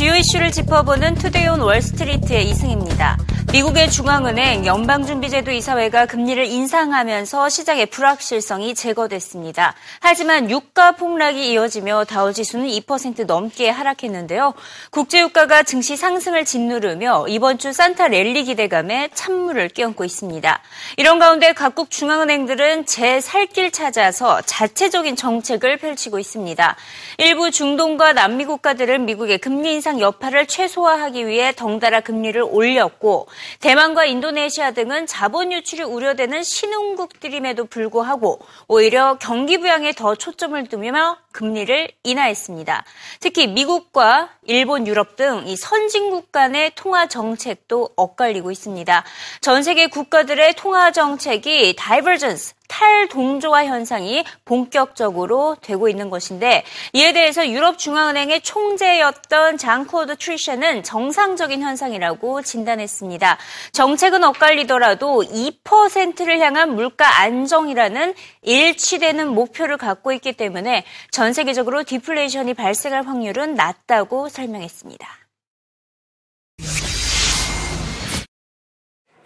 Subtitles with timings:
[0.00, 3.16] you 이슈를 짚어보는 Today on Wall Street의 이승입니다.
[3.50, 9.74] 미국의 중앙은행 연방준비제도 이사회가 금리를 인상하면서 시장의 불확실성이 제거됐습니다.
[10.00, 14.52] 하지만 유가 폭락이 이어지며 다우지수는 2% 넘게 하락했는데요.
[14.90, 20.60] 국제유가가 증시 상승을 짓누르며 이번 주 산타 랠리 기대감에 찬물을 끼얹고 있습니다.
[20.98, 26.76] 이런 가운데 각국 중앙은행들은 제 살길 찾아서 자체적인 정책을 펼치고 있습니다.
[27.16, 33.28] 일부 중동과 남미 국가들은 미국의 금리 인상 여파 를 최소화하기 위해 덩달아 금리를 올렸고
[33.60, 41.90] 대만과 인도네시아 등은 자본 유출이 우려되는 신흥국들임에도 불구하고 오히려 경기 부양에 더 초점을 두며 금리를
[42.02, 42.84] 인하했습니다.
[43.20, 49.04] 특히 미국과 일본, 유럽 등 이 선진국 간의 통화 정책도 엇갈리고 있습니다.
[49.40, 57.78] 전 세계 국가들의 통화 정책이 divergence, 탈동조화 현상이 본격적으로 되고 있는 것인데 이에 대해서 유럽
[57.78, 63.38] 중앙은행의 총재였던 장코드 트리샤는 정상적인 현상이라고 진단했습니다.
[63.72, 73.06] 정책은 엇갈리더라도 2%를 향한 물가 안정이라는 일치되는 목표를 갖고 있기 때문에 전 세계적으로 디플레이션이 발생할
[73.06, 75.08] 확률은 낮다고 설명했습니다.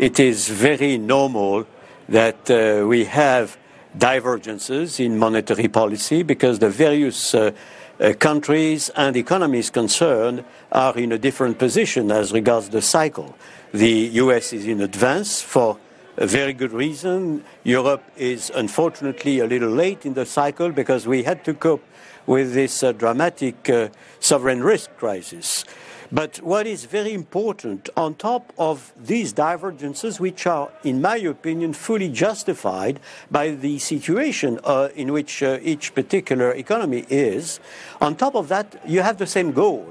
[0.00, 1.64] It is very normal
[2.12, 3.56] that uh, we have
[3.96, 7.50] divergences in monetary policy because the various uh,
[7.98, 13.34] uh, countries and economies concerned are in a different position as regards the cycle.
[13.72, 15.78] The US is in advance for
[16.18, 17.44] a very good reason.
[17.64, 21.84] Europe is unfortunately a little late in the cycle because we had to cope
[22.26, 23.88] with this uh, dramatic uh,
[24.20, 25.64] sovereign risk crisis.
[26.12, 31.72] But what is very important, on top of these divergences, which are, in my opinion,
[31.72, 37.60] fully justified by the situation uh, in which uh, each particular economy is,
[37.98, 39.86] on top of that, you have the same goal.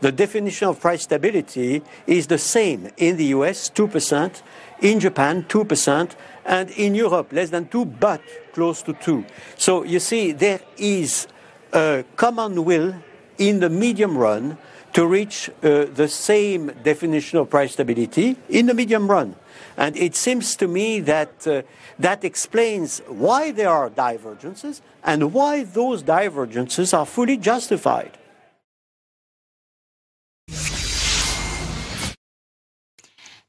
[0.00, 4.42] The definition of price stability is the same in the US, 2%,
[4.80, 6.10] in Japan, 2%,
[6.46, 8.20] and in Europe, less than 2, but
[8.52, 9.24] close to 2.
[9.56, 11.28] So you see, there is
[11.72, 12.94] a common will
[13.38, 14.58] in the medium run
[14.92, 19.36] to reach uh, the same definition of price stability in the medium run.
[19.76, 21.62] And it seems to me that uh,
[21.98, 28.16] that explains why there are divergences and why those divergences are fully justified.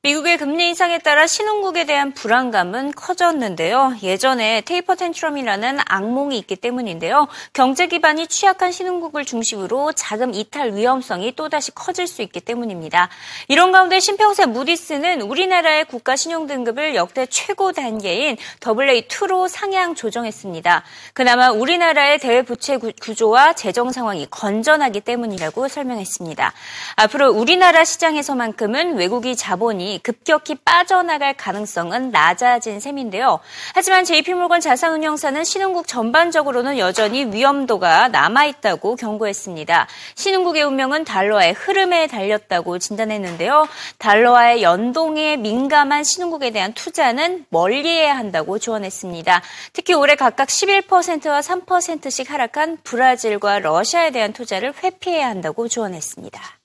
[0.03, 3.97] 미국의 금리 인상에 따라 신흥국에 대한 불안감은 커졌는데요.
[4.01, 7.27] 예전에 테이퍼 텐트럼이라는 악몽이 있기 때문인데요.
[7.53, 13.09] 경제 기반이 취약한 신흥국을 중심으로 자금 이탈 위험성이 또다시 커질 수 있기 때문입니다.
[13.47, 20.83] 이런 가운데 신평세 무디스는 우리나라의 국가 신용 등급을 역대 최고 단계인 AA2로 상향 조정했습니다.
[21.13, 26.53] 그나마 우리나라의 대외 부채 구조와 재정 상황이 건전하기 때문이라고 설명했습니다.
[26.95, 33.39] 앞으로 우리나라 시장에서만큼은 외국이 자본이 급격히 빠져나갈 가능성은 낮아진 셈인데요.
[33.73, 39.87] 하지만 JP모건 자산운용사는 신흥국 전반적으로는 여전히 위험도가 남아있다고 경고했습니다.
[40.15, 43.67] 신흥국의 운명은 달러의 흐름에 달렸다고 진단했는데요.
[43.97, 49.41] 달러와의 연동에 민감한 신흥국에 대한 투자는 멀리해야 한다고 조언했습니다.
[49.73, 56.60] 특히 올해 각각 11%와 3%씩 하락한 브라질과 러시아에 대한 투자를 회피해야 한다고 조언했습니다.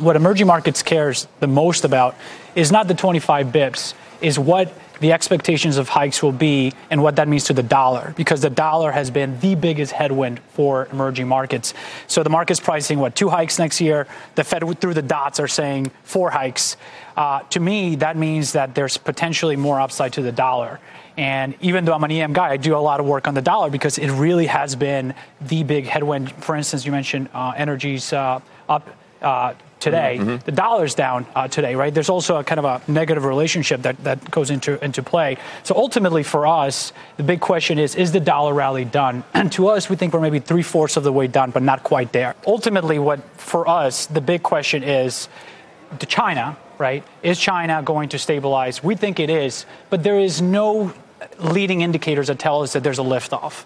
[0.00, 2.16] What emerging markets cares the most about
[2.54, 7.16] is not the 25 bips, is what the expectations of hikes will be and what
[7.16, 11.28] that means to the dollar, because the dollar has been the biggest headwind for emerging
[11.28, 11.74] markets.
[12.06, 14.06] So the market's pricing, what, two hikes next year?
[14.34, 16.76] The Fed through the dots are saying four hikes.
[17.16, 20.80] Uh, to me, that means that there's potentially more upside to the dollar.
[21.16, 23.42] And even though I'm an EM guy, I do a lot of work on the
[23.42, 26.32] dollar because it really has been the big headwind.
[26.32, 28.88] For instance, you mentioned uh, energy's uh, up
[29.22, 30.16] uh, today.
[30.18, 30.44] Mm-hmm.
[30.44, 31.92] The dollar's down uh, today, right?
[31.92, 35.36] There's also a kind of a negative relationship that, that goes into, into play.
[35.64, 39.24] So ultimately, for us, the big question is is the dollar rally done?
[39.34, 41.82] And to us, we think we're maybe three fourths of the way done, but not
[41.82, 42.34] quite there.
[42.46, 45.28] Ultimately, what for us, the big question is
[45.98, 47.04] to China, right?
[47.22, 48.82] Is China going to stabilize?
[48.82, 50.92] We think it is, but there is no
[51.38, 53.64] leading indicators that tell us that there's a liftoff.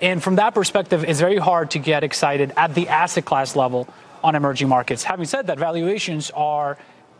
[0.00, 3.88] And from that perspective, it's very hard to get excited at the asset class level
[4.22, 5.04] on emerging markets.
[5.04, 6.78] Having said that, valuations are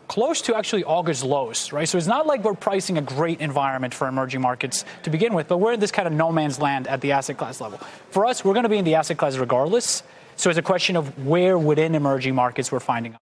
[0.08, 1.88] close to actually August lows, right?
[1.88, 5.48] So it's not like we're pricing a great environment for emerging markets to begin with,
[5.48, 7.78] but we're in this kind of no man's land at the asset class level.
[8.10, 10.02] For us, we're going to be in the asset class regardless.
[10.36, 13.16] So it's a question of where within emerging markets we're finding.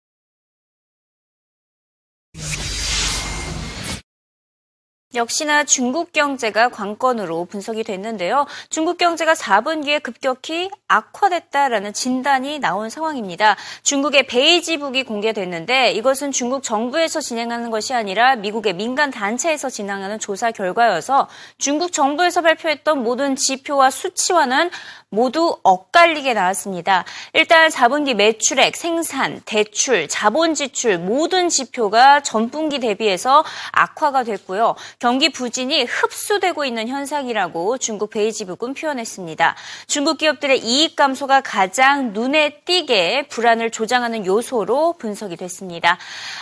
[5.15, 8.45] 역시나 중국 경제가 관건으로 분석이 됐는데요.
[8.69, 13.56] 중국 경제가 4분기에 급격히 악화됐다라는 진단이 나온 상황입니다.
[13.81, 21.27] 중국의 베이지북이 공개됐는데 이것은 중국 정부에서 진행하는 것이 아니라 미국의 민간 단체에서 진행하는 조사 결과여서
[21.57, 24.69] 중국 정부에서 발표했던 모든 지표와 수치와는
[25.09, 27.03] 모두 엇갈리게 나왔습니다.
[27.33, 34.75] 일단 4분기 매출액, 생산, 대출, 자본 지출 모든 지표가 전분기 대비해서 악화가 됐고요.
[34.99, 39.55] 경기 부진이 흡수되고 있는 현상이라고 중국 베이지북은 표현했습니다.
[39.87, 45.97] 중국 기업들의 이익 감소가 가장 눈에 띄게 불안을 조장하는 요소로 분석이 됐습니다.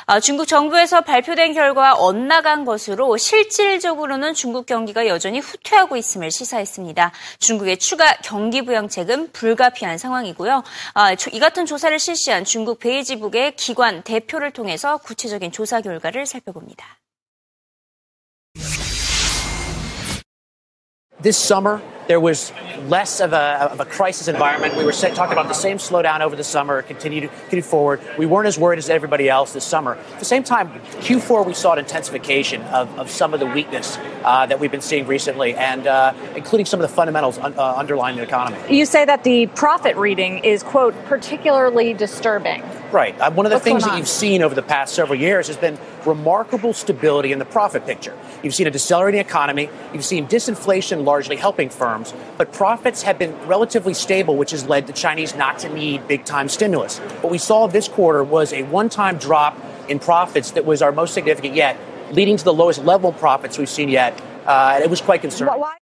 [0.08, 7.12] 아, 중국 정부에서 발표된 결과 엇나간 것으로 실질적으로는 중국 경기가 여전히 후퇴하고 있음을 시사했습니다.
[7.40, 10.64] 중국의 추가 경기 경기부양책은 불가피한 상황이고요.
[10.94, 16.98] 아, 이 같은 조사를 실시한 중국 베이지북의 기관 대표를 통해서 구체적인 조사 결과를 살펴봅니다.
[21.28, 22.54] This summer, there was
[22.88, 24.78] less of a, of a crisis environment.
[24.78, 28.00] We were talking about the same slowdown over the summer, continued, continued forward.
[28.18, 29.96] We weren't as worried as everybody else this summer.
[29.96, 30.70] At the same time,
[31.02, 34.80] Q4, we saw an intensification of, of some of the weakness uh, that we've been
[34.80, 38.58] seeing recently, and uh, including some of the fundamentals un- uh, underlying the economy.
[38.74, 42.64] You say that the profit reading is, quote, particularly disturbing.
[42.92, 43.20] Right.
[43.20, 45.58] Uh, one of the What's things that you've seen over the past several years has
[45.58, 48.18] been remarkable stability in the profit picture.
[48.42, 49.70] You've seen a decelerating economy.
[49.94, 54.88] You've seen disinflation largely helping firms, but profits have been relatively stable, which has led
[54.88, 57.00] the Chinese not to need big time stimulus.
[57.00, 59.58] What we saw this quarter was a one time drop
[59.90, 61.78] in profits that was our most significant yet,
[62.12, 64.20] leading to the lowest level of profits we've seen yet.
[64.46, 65.60] Uh, and it was quite concerning.
[65.60, 65.78] Why?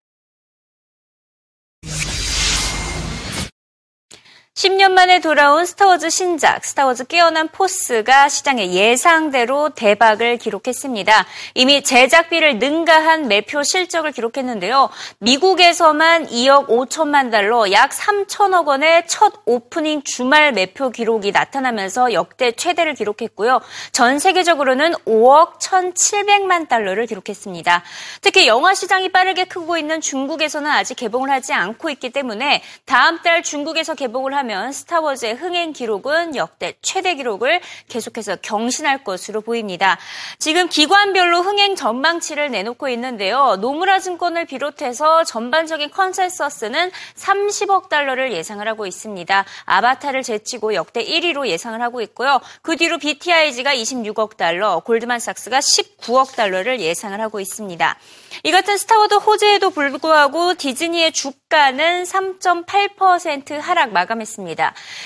[4.55, 11.25] 10년 만에 돌아온 스타워즈 신작 스타워즈 깨어난 포스가 시장의 예상대로 대박을 기록했습니다.
[11.55, 14.91] 이미 제작비를 능가한 매표 실적을 기록했는데요.
[15.17, 22.93] 미국에서만 2억 5천만 달러 약 3천억 원의 첫 오프닝 주말 매표 기록이 나타나면서 역대 최대를
[22.93, 23.59] 기록했고요.
[23.91, 27.81] 전 세계적으로는 5억 1,700만 달러를 기록했습니다.
[28.21, 33.41] 특히 영화 시장이 빠르게 크고 있는 중국에서는 아직 개봉을 하지 않고 있기 때문에 다음 달
[33.41, 39.97] 중국에서 개봉을 하면 스타워즈의 흥행 기록은 역대 최대 기록을 계속해서 경신할 것으로 보입니다.
[40.37, 43.55] 지금 기관별로 흥행 전망치를 내놓고 있는데요.
[43.61, 49.45] 노무라 증권을 비롯해서 전반적인 컨센서스는 30억 달러를 예상을 하고 있습니다.
[49.65, 52.41] 아바타를 제치고 역대 1위로 예상을 하고 있고요.
[52.61, 57.97] 그 뒤로 BTIG가 26억 달러, 골드만삭스가 19억 달러를 예상을 하고 있습니다.
[58.43, 64.32] 이 같은 스타워즈 호재에도 불구하고 디즈니의 주가는 3.8% 하락 마감했습니다.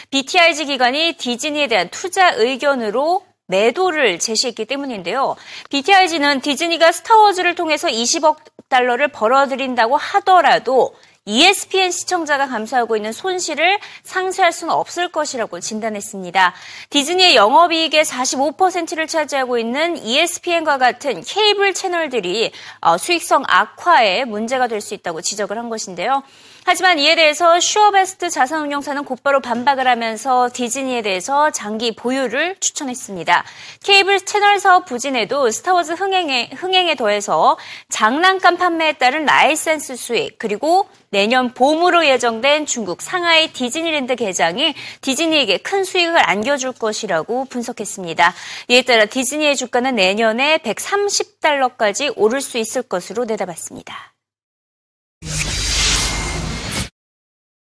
[0.10, 5.36] BTIG 기관이 디즈니에 대한 투자 의견으로 매도를 제시했기 때문인데요.
[5.70, 8.38] BTIG는 디즈니가 스타워즈를 통해서 20억
[8.70, 10.94] 달러를 벌어들인다고 하더라도
[11.28, 16.54] ESPN 시청자가 감소하고 있는 손실을 상쇄할 수는 없을 것이라고 진단했습니다.
[16.90, 24.94] 디즈니의 영업이익의 45%를 차지하고 있는 ESPN과 같은 케이블 채널들이 어, 수익성 악화에 문제가 될 수
[24.94, 26.24] 있다고 지적을 한 것인데요.
[26.70, 33.46] 하지만 이에 대해서 슈어베스트 자산운용사는 곧바로 반박을 하면서 디즈니에 대해서 장기 보유를 추천했습니다.
[33.84, 41.54] 케이블 채널 사업 부진에도 스타워즈 흥행에, 흥행에 더해서 장난감 판매에 따른 라이센스 수익 그리고 내년
[41.54, 48.34] 봄으로 예정된 중국 상하이 디즈니랜드 개장이 디즈니에게 큰 수익을 안겨줄 것이라고 분석했습니다.
[48.68, 54.17] 이에 따라 디즈니의 주가는 내년에 130달러까지 오를 수 있을 것으로 내다봤습니다.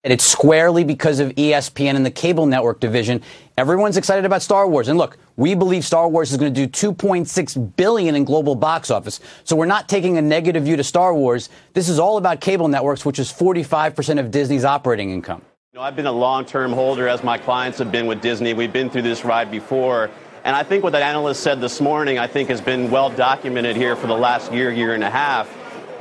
[0.05, 3.23] And it's squarely because of ESPN and the cable network division.
[3.57, 4.89] Everyone's excited about Star Wars.
[4.89, 8.91] And look, we believe Star Wars is going to do 2.6 billion in global box
[8.91, 9.21] office.
[9.45, 11.51] So we're not taking a negative view to Star Wars.
[11.75, 15.43] This is all about cable networks, which is 45% of Disney's operating income.
[15.73, 18.55] You know, I've been a long-term holder as my clients have been with Disney.
[18.55, 20.11] We've been through this ride before.
[20.45, 23.77] And I think what that analyst said this morning, I think has been well documented
[23.77, 25.49] here for the last year, year and a half.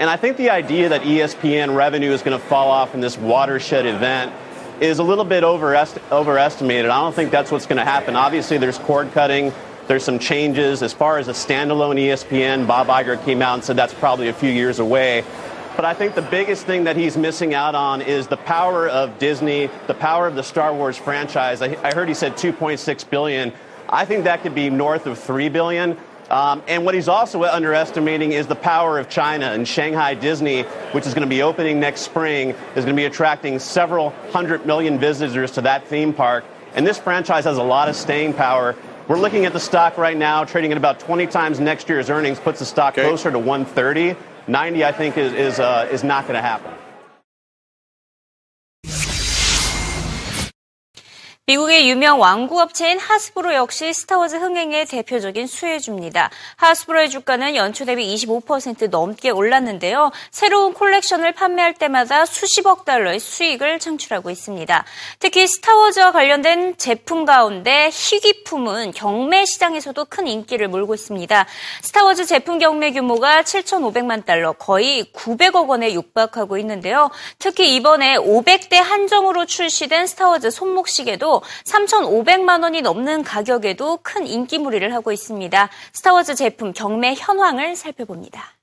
[0.02, 3.20] And I think the idea that ESPN revenue is going to fall off in this
[3.20, 4.34] watershed event
[4.80, 6.90] is a little bit overest- overestimated.
[6.90, 8.16] I don't think that's what's going to happen.
[8.16, 9.54] Obviously, there's cord cutting.
[9.86, 10.82] There's some changes.
[10.82, 14.34] As far as a standalone ESPN, Bob Iger came out and said that's probably a
[14.34, 15.24] few years away.
[15.76, 19.20] But I think the biggest thing that he's missing out on is the power of
[19.20, 21.62] Disney, the power of the Star Wars franchise.
[21.62, 23.54] I, I heard he said 2.6 billion.
[23.88, 25.96] I think that could be north of 3 billion.
[26.32, 30.62] Um, and what he's also underestimating is the power of China and Shanghai Disney,
[30.94, 34.66] which is going to be opening next spring, is going to be attracting several hundred
[34.66, 36.46] million visitors to that theme park.
[36.74, 38.78] And this franchise has a lot of staying power.
[39.10, 42.40] We're looking at the stock right now, trading at about 20 times next year's earnings,
[42.40, 43.06] puts the stock okay.
[43.06, 44.16] closer to 130.
[44.48, 46.74] 90, I think, is, is, uh, is not going to happen.
[51.52, 56.30] 미국의 유명 완구 업체인 하스브로 역시 스타워즈 흥행의 대표적인 수혜주입니다.
[56.56, 60.12] 하스브로의 주가는 연초 대비 25% 넘게 올랐는데요.
[60.30, 64.86] 새로운 콜렉션을 판매할 때마다 수십억 달러의 수익을 창출하고 있습니다.
[65.20, 71.46] 특히 스타워즈와 관련된 제품 가운데 희귀품은 경매 시장에서도 큰 인기를 몰고 있습니다.
[71.82, 77.12] 스타워즈 제품 경매 규모가 7,500만 달러, 거의 900억 원에 육박하고 있는데요.
[77.40, 85.69] 특히 이번에 500대 한정으로 출시된 스타워즈 손목시계도 3,500만 원이 넘는 가격에도 큰 인기몰이를 하고 있습니다.
[85.93, 88.57] 스타워즈 제품 경매 현황을 살펴봅니다.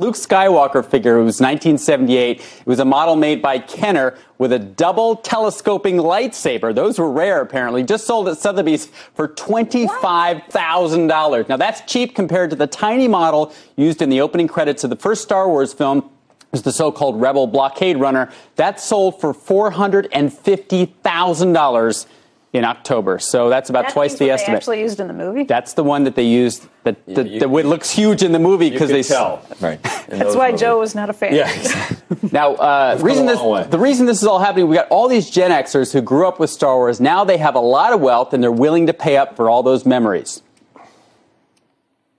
[0.00, 2.38] Luke Skywalker figure it was 1978.
[2.38, 6.72] It was a model made by Kenner with a double telescoping lightsaber.
[6.72, 7.82] Those were rare, apparently.
[7.82, 11.48] Just sold at Sotheby's for $25,000.
[11.48, 14.96] Now, that's cheap compared to the tiny model used in the opening credits of the
[14.96, 16.08] first Star Wars film,
[16.53, 18.31] is the so-called Rebel blockade runner.
[18.55, 22.05] That sold for $450,000
[22.53, 23.17] in October.
[23.17, 24.57] So that's about that twice the estimate.
[24.57, 25.43] actually used in the movie.
[25.43, 26.67] That's the one that they used.
[26.83, 29.43] That, that, you, that looks huge in the movie because they tell.
[29.59, 29.81] Right.
[30.07, 30.61] That's why movies.
[30.61, 31.33] Joe was not a fan.
[31.33, 31.95] Yeah.
[32.31, 35.49] now, uh, reason this, the reason this is all happening, we got all these Gen
[35.49, 37.01] Xers who grew up with Star Wars.
[37.01, 39.63] Now they have a lot of wealth and they're willing to pay up for all
[39.63, 40.42] those memories.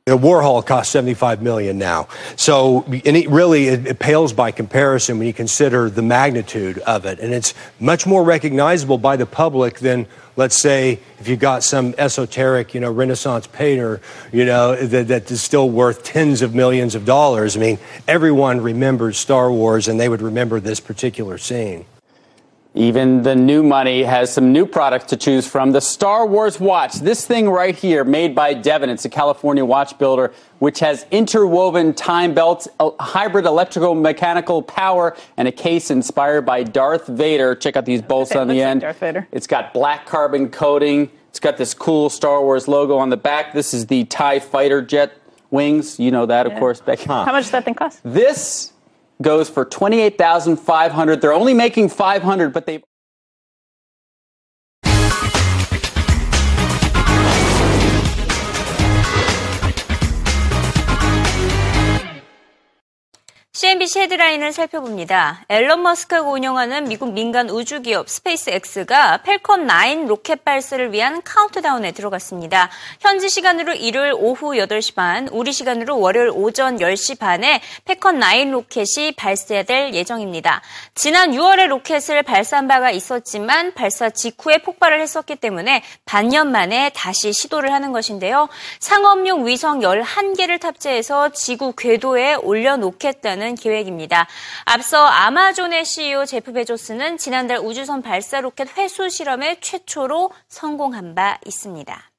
[0.06, 2.08] A Warhol costs 75 million now.
[2.36, 7.06] So, and it really it, it, pales by comparison when you consider the magnitude of
[7.06, 7.20] it.
[7.20, 10.06] And it's much more recognizable by the public than,
[10.36, 15.30] let's say, if you got some esoteric, you know, Renaissance painter, you know, that, that
[15.30, 17.56] is still worth tens of millions of dollars.
[17.56, 21.86] I mean, everyone remembers Star Wars and they would remember this particular scene.
[22.76, 25.70] Even the new money has some new products to choose from.
[25.70, 28.90] The Star Wars watch, this thing right here, made by Devon.
[28.90, 35.16] It's a California watch builder, which has interwoven time belts, a hybrid electrical mechanical power,
[35.36, 37.54] and a case inspired by Darth Vader.
[37.54, 38.82] Check out these bolts on the end.
[38.82, 39.28] Like Darth Vader.
[39.30, 41.12] It's got black carbon coating.
[41.28, 43.52] It's got this cool Star Wars logo on the back.
[43.52, 45.12] This is the TIE fighter jet
[45.52, 46.00] wings.
[46.00, 47.04] You know that, of course, Becky.
[47.04, 47.24] Huh.
[47.24, 48.00] How much does that thing cost?
[48.02, 48.72] This
[49.22, 51.20] goes for 28,500.
[51.20, 52.82] They're only making 500, but they
[63.64, 65.46] CNBC 헤드라인을 살펴봅니다.
[65.48, 72.68] 앨런 머스크가 운영하는 미국 민간 우주기업 스페이스X가 펠컨 9 로켓 발사를 위한 카운트다운에 들어갔습니다.
[73.00, 79.12] 현지 시간으로 일요일 오후 8시 반, 우리 시간으로 월요일 오전 10시 반에 펠컨 9 로켓이
[79.16, 80.60] 발사될 예정입니다.
[80.94, 87.72] 지난 6월에 로켓을 발사한 바가 있었지만 발사 직후에 폭발을 했었기 때문에 반년 만에 다시 시도를
[87.72, 88.50] 하는 것인데요.
[88.80, 94.26] 상업용 위성 11개를 탑재해서 지구 궤도에 올려놓겠다는 하는 계획입니다.
[94.64, 102.13] 앞서 아마존의 CEO 제프 베조스는 지난달 우주선 발사 로켓 회수 실험에 최초로 성공한 바 있습니다.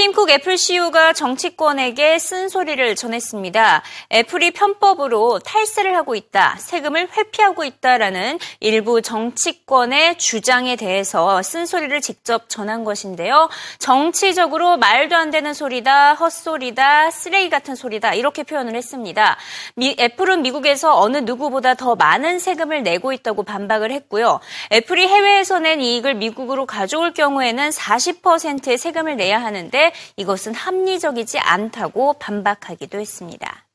[0.00, 3.82] 팀쿡 애플 CEO가 정치권에게 쓴소리를 전했습니다.
[4.10, 12.82] 애플이 편법으로 탈세를 하고 있다, 세금을 회피하고 있다라는 일부 정치권의 주장에 대해서 쓴소리를 직접 전한
[12.84, 13.50] 것인데요.
[13.78, 19.36] 정치적으로 말도 안 되는 소리다, 헛소리다, 쓰레기 같은 소리다 이렇게 표현을 했습니다.
[19.74, 24.40] 미, 애플은 미국에서 어느 누구보다 더 많은 세금을 내고 있다고 반박을 했고요.
[24.72, 32.98] 애플이 해외에서 낸 이익을 미국으로 가져올 경우에는 40%의 세금을 내야 하는데 이것은 합리적이지 않다고 반박하기도
[32.98, 33.69] 했습니다.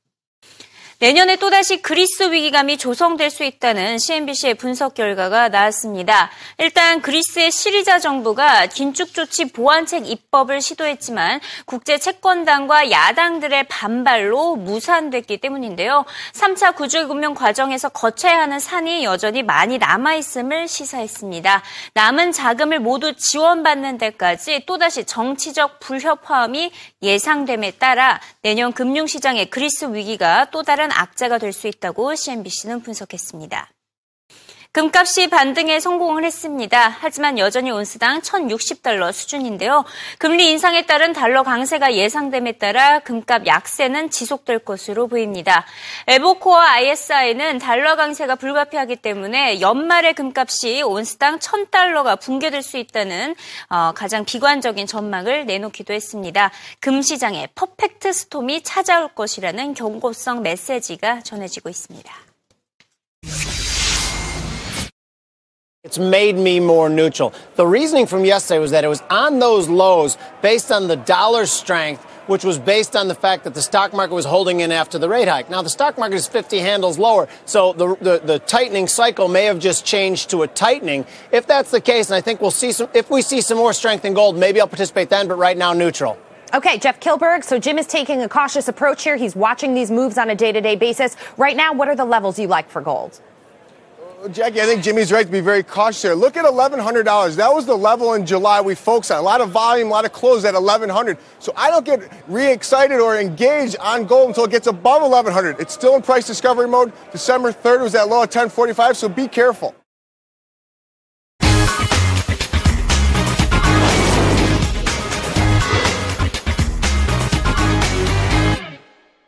[1.00, 6.32] 내년에 또다시 그리스 위기감이 조성될 수 있다는 CNBC의 분석 결과가 나왔습니다.
[6.58, 16.06] 일단 그리스의 시리자 정부가 긴축 조치 보완책 입법을 시도했지만 국제 채권당과 야당들의 반발로 무산됐기 때문인데요.
[16.32, 21.62] 3차 구조금융 과정에서 거쳐야 하는 산이 여전히 많이 남아있음을 시사했습니다.
[21.94, 26.72] 남은 자금을 모두 지원받는 데까지 또다시 정치적 불협화음이
[27.02, 33.75] 예상됨에 따라 내년 금융시장의 그리스 위기가 또 다른 악재가 될 수 있다고 CNBC는 분석했습니다.
[34.75, 36.98] 금값이 반등에 성공을 했습니다.
[37.00, 39.86] 하지만 여전히 온스당 1,060달러 수준인데요.
[40.17, 45.65] 금리 인상에 따른 달러 강세가 예상됨에 따라 금값 약세는 지속될 것으로 보입니다.
[46.08, 53.34] 에보코와 ISI는 달러 강세가 불가피하기 때문에 연말에 금값이 온스당 1,000달러가 붕괴될 수 있다는
[53.70, 56.51] 어, 가장 비관적인 전망을 내놓기도 했습니다.
[56.82, 62.25] 금 시장에 퍼펙트 스톰이 찾아올 것이라는 경고성 메시지가 전해지고 있습니다.
[65.86, 67.32] It's made me more neutral.
[67.58, 71.46] The reasoning from yesterday was that it was on those lows based on the dollar
[71.46, 74.98] strength, which was based on the fact that the stock market was holding in after
[74.98, 75.48] the rate hike.
[75.51, 79.46] Now, the stock market is 50 handles lower, so the, the, the tightening cycle may
[79.46, 81.06] have just changed to a tightening.
[81.32, 83.72] If that's the case, and I think we'll see some, if we see some more
[83.72, 86.18] strength in gold, maybe I'll participate then, but right now, neutral.
[86.56, 87.44] Okay, Jeff Kilberg.
[87.44, 89.18] So Jim is taking a cautious approach here.
[89.18, 91.15] He's watching these moves on a day to day basis.
[91.38, 93.22] Right now, what are the levels you like for gold?
[94.32, 96.13] Jackie, I think Jimmy's right to be very cautious here.
[96.13, 97.36] Look at $1,100.
[97.36, 99.20] That was the level in July we focused on.
[99.20, 101.17] A lot of volume, a lot of close at 1,100.
[101.39, 105.60] So I don't get re-excited or engaged on gold until it gets above 1,100.
[105.60, 106.91] It's still in price discovery mode.
[107.12, 109.75] December 3rd was that low at 1045, so be careful.